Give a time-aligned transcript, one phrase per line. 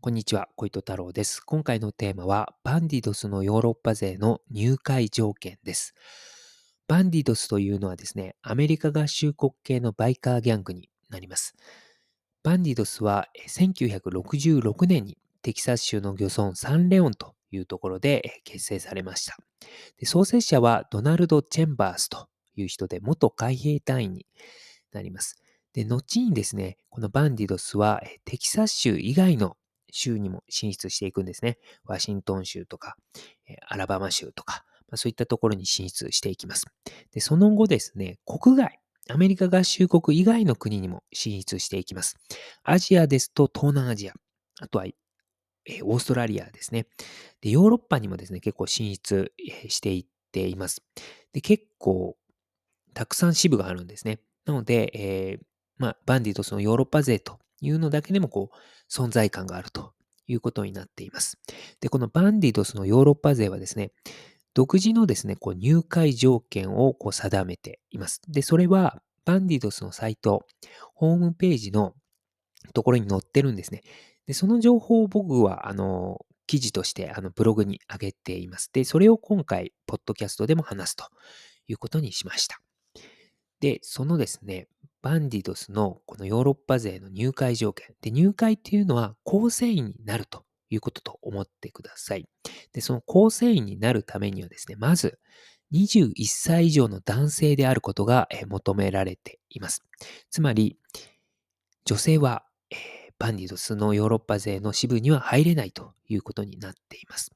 [0.00, 1.40] こんにちは、小糸太郎です。
[1.40, 5.94] 今回のテーマは、バンディドスのヨーロッパ勢の入会条件です。
[6.86, 11.56] バンディドスというのはですね、アメリカ合衆国系のバイカーギャングになります。
[12.44, 19.36] バンディドスは1966年にテキサス州の漁村サンレオンというところで結成されました。
[19.98, 24.26] で創設者はドナルド・チェンバースという人で元海兵隊員に
[24.92, 25.42] なります。
[25.72, 29.56] で、後にですね、このバンディドスはテキサス州以外の
[29.96, 31.58] 州にも進出していくんですね。
[31.84, 32.96] ワシントン州とか、
[33.48, 36.66] えアラバマ州とか、まあ、そういったところに進出していきます。
[37.12, 42.16] で、その後ですね、国外、アメリカ合衆国以外の国にも進出していきます。
[42.62, 44.14] アジアですと東南アジア、
[44.60, 46.86] あとは、えオーストラリアですね
[47.40, 47.50] で。
[47.50, 49.32] ヨーロッパにもですね、結構進出
[49.68, 50.82] していっています。
[51.32, 52.16] で、結構、
[52.94, 54.20] たくさん支部があるんですね。
[54.44, 55.44] なので、えー、
[55.76, 58.56] まあ、バンディとそのヨーロッパ勢というのだけでもこう、
[58.92, 59.92] 存在感があると
[60.26, 61.38] いうことになっています。
[61.80, 63.92] で、このバンディドスのヨーロッパ勢はですね、
[64.54, 68.22] 独自のですね、こう入会条件をこう定めています。
[68.28, 70.46] で、それはバンディドスのサイト、
[70.94, 71.94] ホームページの
[72.72, 73.82] ところに載ってるんですね。
[74.26, 78.70] で、その情報を僕は、あの、記事としてあのブログに上げています。
[78.72, 81.04] で、それを今回、ポッドキャストでも話すと
[81.66, 82.60] いうことにしました。
[83.60, 84.68] で、そのですね、
[85.06, 87.94] バンディドスのこのヨーロッパ勢の入会条件。
[88.02, 92.28] で、入会っていうのは構成員になるということと思ってください。
[92.72, 95.20] で、その構成員になるためにはですね、まず
[95.72, 99.84] 21歳以上の男性であることが求められています。
[100.28, 100.76] つまり、
[101.84, 102.74] 女性は、え、
[103.16, 107.30] バンディドスのヨーロッパ勢の支部には入れないということになっています。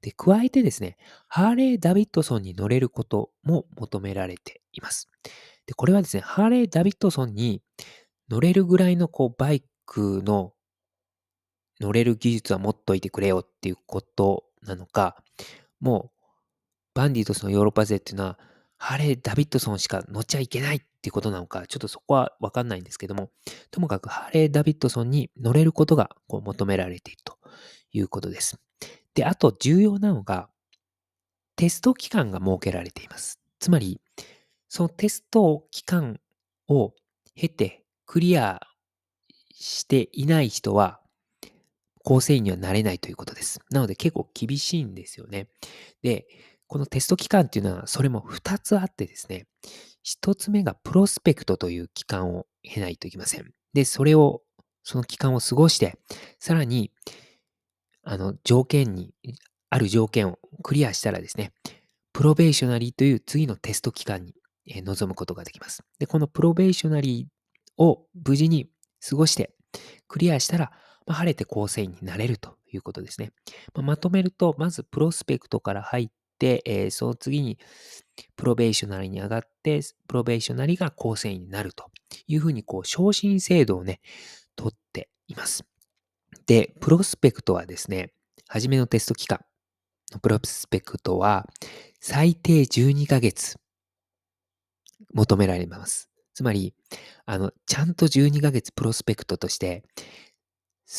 [0.00, 0.96] で、加えてですね、
[1.28, 5.10] ハーレー・ダビッドソンに乗れることも求められています。
[5.70, 7.62] で、これはですね、ハーレー・ダビッドソンに
[8.28, 10.52] 乗れるぐらいのこうバイクの
[11.80, 15.22] 乗れる技術は持っといてくれよっていうことなのか、
[15.78, 16.26] もう
[16.92, 18.38] バンディドスのヨーロッパ勢っていうのは、
[18.78, 23.30] ハーレー・ダビッドソンしか乗っちゃいけないっていうことなのか、ちょっとそこはわかんないんですけども、
[23.70, 27.38] ともかくハーレー・ダビッドソンに乗れることがこう求められていると
[27.92, 28.58] いうことです。
[29.14, 30.50] で、あと重要なのが、
[31.54, 33.38] テスト期間が設けられています。
[33.60, 34.00] つまり、
[34.70, 36.20] そのテスト期間
[36.68, 36.94] を
[37.34, 38.60] 経てクリア
[39.52, 41.00] していない人は
[42.04, 43.60] 構成員にはなれないということです。
[43.70, 45.48] なので結構厳しいんですよね。
[46.02, 46.26] で、
[46.68, 49.48] このテスト期間っていうのはそれも2つあってですね、
[50.06, 53.52] 1つ目がプロスペクトという期間を経ないといけません。
[53.74, 54.42] で、それを、
[54.84, 55.98] その期間を過ごして、
[56.38, 56.92] さらに、
[58.04, 59.14] あの、条件に、
[59.68, 61.52] ある条件をクリアしたらですね、
[62.12, 64.34] probationary という次のテスト期間に
[64.84, 65.82] 臨むことができます。
[65.98, 68.68] で、この probationary を無事に
[69.08, 69.54] 過ごして
[70.08, 70.72] クリアしたら、
[71.06, 73.32] まあ、晴れて構成員になれるということですね。
[73.74, 76.08] まあ、まとめると、まず prospect から入っ
[76.38, 77.58] て、えー、その次に
[78.36, 81.90] probationary に上がって、プロベーショナリーが構成員になると
[82.26, 84.00] いうふうに、こう、昇進制度をね、
[84.56, 85.64] 取っています。
[86.46, 88.12] で、プロスペクトはですね、
[88.48, 89.40] 初めのテスト期間
[90.12, 91.48] のプロスペクトは
[92.00, 93.56] 最低12ヶ月
[95.12, 96.10] 求められます。
[96.34, 96.74] つまり、
[97.26, 99.84] あの、ちゃんと12ヶ月プロスペクトとして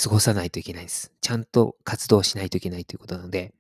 [0.04, 1.12] 過ごさないといけないです。
[1.22, 3.54] ちゃんと活動しないといけないということなので、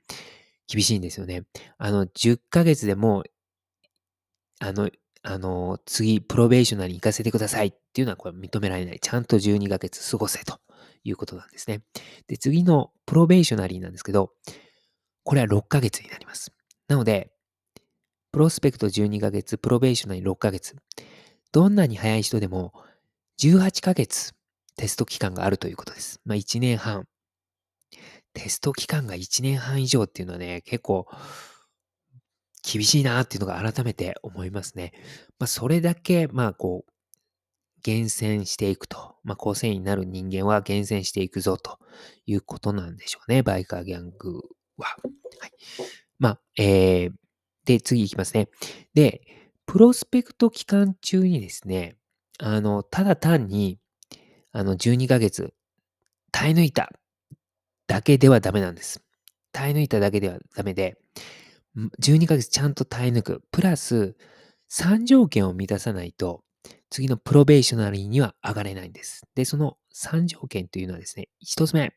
[0.68, 1.44] 厳しいんですよね。
[1.78, 3.24] あの、10ヶ月でも、
[4.59, 4.90] あの、
[5.24, 9.00] あの、次、プロベーショナルに行かせてくださいっていうのはこれ認められない。
[9.00, 10.59] ちゃんと12ヶ月過ごせと
[11.03, 11.81] いうことなんですね。
[12.28, 14.31] で、次のプロベーショナリーなんですけど、
[15.23, 16.52] これは6ヶ月になります。
[16.88, 17.31] なので、
[18.31, 20.78] プロスペクト12ヶ月、プロベーショナル6ヶ月。
[21.52, 22.74] どんなに早い人でも
[23.42, 24.34] 18ヶ月
[24.78, 26.22] テスト期間があるということです。
[26.24, 27.08] まあ1年半。
[28.34, 31.08] テスト期間が1年半以上っていうのはね、結構
[32.64, 34.94] 厳しいなっていうのが改めて思いますね。
[35.38, 36.91] まあそれだけ、まあこう、
[37.84, 39.16] 厳選していくと。
[39.25, 41.80] まあ構成員になる人間は厳選していくぞと
[42.25, 43.44] いうことなんでしょうね。
[43.44, 44.41] バイカーギャング
[44.78, 44.85] は。
[45.40, 45.52] はい。
[46.17, 47.11] まあ、えー、
[47.66, 48.49] で、次いきますね。
[48.93, 49.22] で、
[49.66, 51.96] プロスペクト期間中にですね、
[52.40, 53.79] あの、ただ単に、
[54.52, 55.53] あの、12ヶ月、
[56.31, 56.91] 耐え抜いた
[57.87, 59.02] だけではダメなんです。
[59.52, 60.97] 耐え抜いただけではダメで、
[61.99, 63.43] 12ヶ月ちゃんと耐え抜く。
[63.52, 64.16] プラス、
[64.72, 66.43] 3条件を満たさないと、
[66.90, 69.23] 次のプロベーショナリーには上がれないんです。
[69.35, 71.93] で、その3条件というのはですね、1つ目、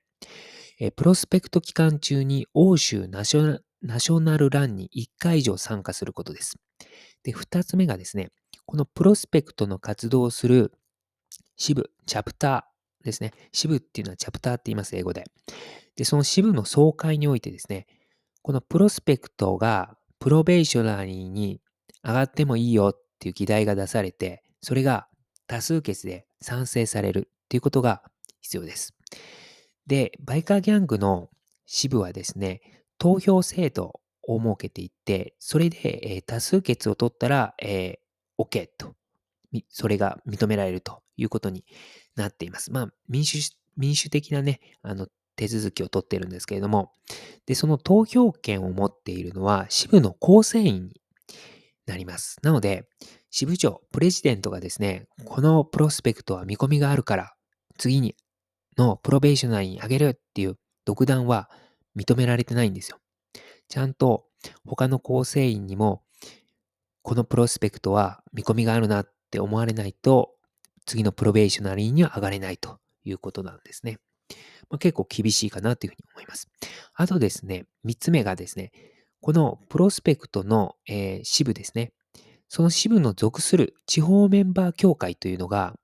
[0.81, 6.57] えプロスペクト期間中に欧州ナショナショナルランに1回以上参加することです。
[7.23, 8.31] で、2つ目がですね、
[8.67, 10.73] このプロスペクトの活動をする
[11.57, 13.33] 支部、チャプターですね。
[13.53, 15.25] 支部っていうのはチャプターって言います、英語で。
[15.97, 17.87] で、その支部の総会においてですね、
[18.43, 21.61] このプロスペクトがプロベーショナリーに
[22.03, 25.09] 上がってもいいよっていう議題が出されて、それが
[25.47, 28.03] 多数決で賛成されるっていうことが
[28.41, 28.95] 必要です。
[29.87, 31.29] で、バイカーギャングの
[31.67, 32.63] 支部はですね、
[33.05, 38.95] 投票制度を設けていって、それで、え、多数決を取ったら、えー、OK と、
[39.69, 41.67] それが認められるということに
[42.17, 42.73] なっています。
[42.73, 43.39] まあ、民主、
[43.77, 46.93] 民主的なね、あの、手続きを取っているんですけれども、
[47.45, 51.03] で、その投票権を持っているのは支部の構成員に
[51.85, 52.39] なります。
[52.43, 52.89] なので、
[53.29, 57.35] 支部長、プレジデントがですね、このプロスペクトは見込みがあるから、
[57.77, 58.17] 次に
[58.79, 60.57] のプロベーショナリーにあげるっていう
[60.87, 61.51] 独断は
[61.97, 62.99] 認められてないんですよ。
[63.69, 64.27] ちゃんと
[64.67, 66.03] 他の構成員にも、
[67.03, 70.35] このプロスペクトは見込みがあるなって思われないと、
[70.87, 73.99] 次のプロベーショナリーには上がれないということなんですね。
[74.71, 76.49] まあ、結構厳しいかなというふうに思います。
[76.95, 78.73] あとですね、三つ目がですね、
[79.21, 81.93] このプロスペクトの、えー、支部ですね。
[82.49, 85.75] その支部の属する地方メンバー協会というのが、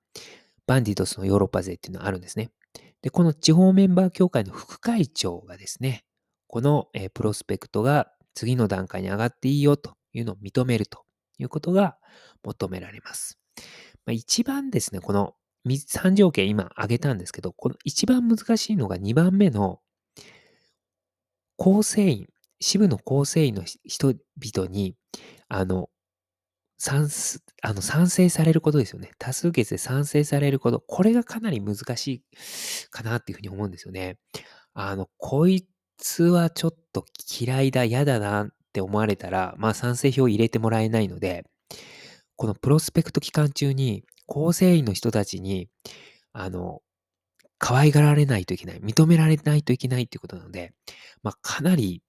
[0.67, 2.51] バンディドスのヨーロッパ勢っていうのがあるんですね。
[3.01, 6.03] で、この地方メンバー協会の副会長がですね、
[6.47, 11.03] この、え、プロスペクトが次の段階に上がっていいよというのを認めると
[11.37, 11.97] いうことが
[12.43, 13.39] 求められます。
[14.05, 19.79] まあ、一番ですね、この3条件今挙げたんですけど、この一番難しいのが2番目の
[21.57, 22.27] 構成員、
[22.59, 24.95] 支部の構成員の人々に、
[25.47, 25.89] あの、
[26.83, 27.09] 賛
[27.61, 29.11] あの賛成されることですよね。
[29.19, 30.83] 多数決で賛成されること。
[30.87, 32.23] これがかなり難しい
[32.89, 34.17] かなっていうふうに思うんですよね。
[34.73, 35.67] あの、こい
[35.99, 37.05] つはちょっと
[37.39, 41.45] 嫌いだ、嫌だなって思われたら、まあ賛成票入れてもらえないので、
[42.35, 45.69] このプロスペクト期間中に構成員の人たちに、
[46.33, 46.81] あの、
[47.59, 50.73] 可愛がられないといけない、認められないといけないっていうことなので、
[51.21, 52.01] まあ、かなり、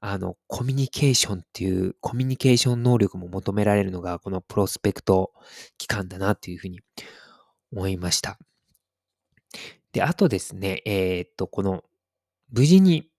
[0.00, 5.32] あの、コミュニケーションっていう、コミュニケーション能力も求められるのが、このプロスペクト
[5.78, 6.80] 期間だなっていうふうに
[7.72, 8.38] 思いました。
[9.92, 11.84] で、あとですね、えー、っと、この、
[12.50, 13.10] 無事に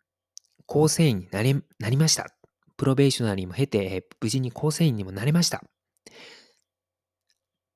[0.65, 2.33] 構成員になれ、なりました。
[2.77, 5.63] プロベーショナリーも経て、無事に構成員にもなれました。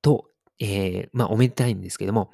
[0.02, 2.30] と、えー、まあ、おめでたいんですけども、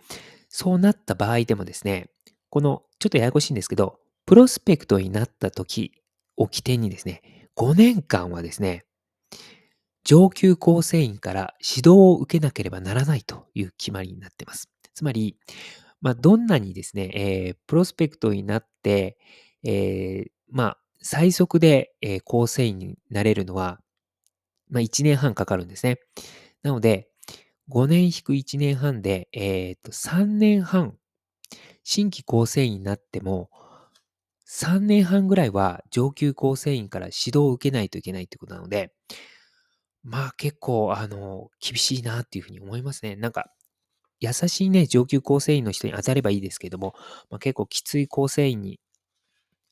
[0.49, 2.11] そうなった場合でもですね、
[2.49, 5.93] この、ちょっとややこしいんですけど、プロスペクトになった時
[6.43, 7.23] を起点にですね、
[7.57, 8.85] 5年間はですね、
[10.05, 14.69] 上級構成員から指導を受けなければならないという決まりになっています。
[14.95, 15.37] つまり、
[16.01, 19.17] まあ、どんなにですね、えー、プロスペクトになって、
[19.65, 23.79] えー、まあ、最速で、えー、構成員になれるのは、
[24.69, 25.99] まあ、1年半かかるんですね。
[26.63, 27.09] なので、
[27.71, 30.97] 5年引く1年半で、えっ、と、3年半、
[31.85, 33.51] 新規構成員になっても、
[34.53, 38.93] 3年半ぐらいは上級構成員から指導を受けないといけないってことなので、
[40.05, 43.17] まあ結構、あの、厳しいなっていうふうに思いますね。
[43.17, 43.51] なんか、
[44.21, 46.95] 優しいね、上級構成員の人に当たればいいですけども、
[47.31, 48.79] まあ、結構きつい構成員に、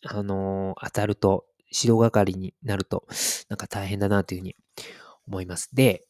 [0.03, 3.06] あのー、当たると、指導係になると、
[3.49, 4.56] なんか大変だなというふうに
[5.26, 5.69] 思います。
[5.75, 6.05] で、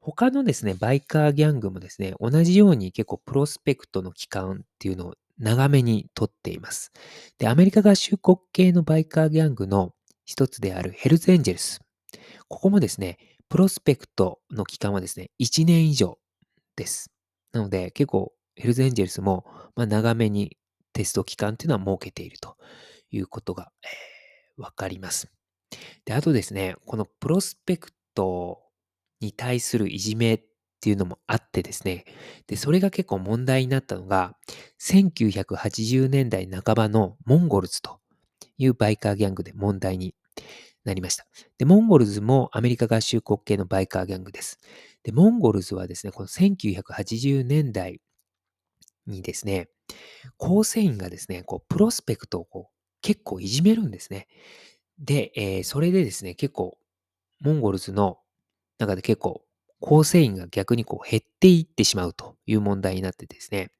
[0.00, 6.92] 他のですね、バイカーギャングもですね、同じように結構プロスペクトの期間っていうのを長めにとっています。
[7.38, 9.92] で、アメリカ合衆国系のバイカーギャングの
[10.26, 11.80] 一つであるヘルズエンジェルス。
[12.48, 13.18] ここもですね、
[13.48, 16.18] プロスペクトの期間はですね、1年以上
[16.76, 17.10] です。
[17.52, 19.44] なので、結構ヘルズエンジェルスも、
[19.74, 20.56] まあ、長めに
[20.92, 22.56] テスト期間っていうのは設けていると
[23.10, 25.32] いうことが、えー、わかります。
[26.04, 28.60] で、あとですね、このプロスペクト
[29.20, 30.42] に対するいじめっ
[30.80, 32.06] っていうのもあってですね。
[32.46, 34.34] で、それが結構問題になったのが、
[34.80, 38.00] 1980年代半ばのモンゴルズと
[38.56, 40.14] いうバイカーギャングで問題に
[40.84, 41.26] なりました。
[41.58, 44.58] で、モンゴルズもアメリカ合衆国系のバイカーギャングです。
[45.02, 48.00] で、モンゴルズはですね、この1980年代
[49.06, 49.68] にですね、
[50.38, 54.28] 構成員がですね、こう、プロスペクトをこう結構いじめるんですね。
[54.98, 56.78] で、えー、それでですね、結構、
[57.40, 58.18] モンゴルズの
[58.78, 59.42] 中で結構
[59.80, 63.70] 構成員が逆にこう減っていってしまうという問題になってですね、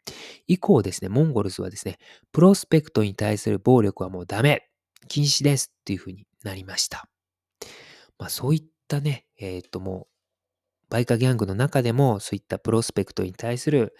[0.46, 1.98] 以降ですね、モンゴルズはですね、
[2.32, 4.68] プロスペクトに対する暴力はもうダメ
[5.08, 7.08] 禁止ですっていうふうになりました。
[8.18, 10.06] まあそういったね、えっ、ー、ともう、
[10.88, 13.94] バイカギャングの中でもそういったプロスペクトに対する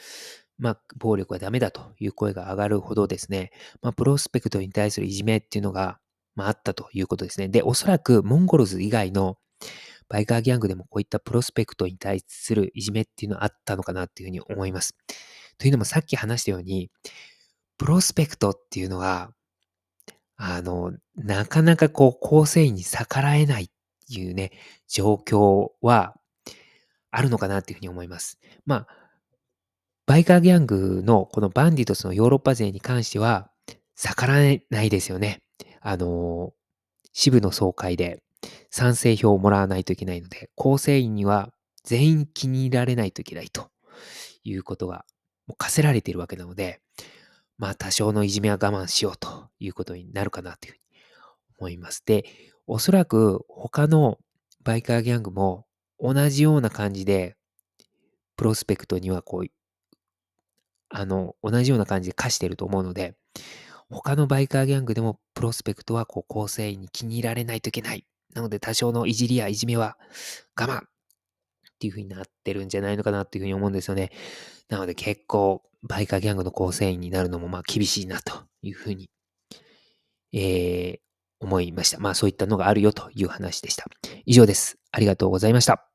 [0.61, 5.99] まあ、暴力はダメだという声が上がるほどですね、まあ、プロスペクトに対するいじめっていうのが、
[6.37, 7.49] まあ、あったということですね。
[7.49, 9.39] で、おそらくモンゴルズ以外の
[10.11, 14.97] バイカーギャングでもこういったプロスペクトに対するいじめっていうのはあったのかなっていうふうに思います。
[15.57, 16.91] というのもさっき話したように、
[17.79, 19.31] プロスペクトっていうのは、
[20.37, 23.69] あの、なかなかこう構成員に逆らえないっ
[24.09, 24.51] ていうね、
[24.89, 26.17] 状況は
[27.13, 28.41] あるのかなっていうふうに思います。
[28.67, 28.87] まあ、
[30.07, 33.51] バイカーギャングのこのバンディトスのヨーロッパ勢に関しては、
[33.95, 35.43] 逆らえないですよね。
[35.81, 36.53] あの、
[37.13, 38.23] 支部の総会で
[38.71, 41.53] 賛成票をもらわないといけないので、構成員には
[41.85, 43.71] 全員気に入られないといけないと
[44.45, 45.05] いうことが
[45.59, 46.81] 課せられているわけなので、
[47.59, 50.83] まあ多少のいじめは我慢しようということになるかなというふうに
[51.59, 52.03] 思います。
[52.07, 52.25] で、
[52.67, 54.19] おそらく他の
[54.63, 55.67] バイカーギャングも
[55.99, 57.37] 同じような感じで、
[58.37, 59.51] プロスペクトにはこう、
[60.89, 63.15] あの、同じような感じで課していると思うので、
[63.91, 68.07] 他のバイカーギャングでもプロスペクトはこう構成員に気に入られないといけない。
[68.35, 69.99] なので多少のいじりやいじめは
[70.59, 70.89] 我慢っ
[71.81, 74.11] ていう風になってるんじゃないのかなっていう風に思うんですよね。
[74.69, 79.09] なので結構バイカーギャングの構成員になるのもまあ厳しいなという風に、
[80.33, 80.99] えー、
[81.41, 81.99] 思いました。
[81.99, 83.87] まあそういったのがあるよという話でした。
[84.27, 84.79] 以上です。
[84.93, 85.90] ありがとうございました。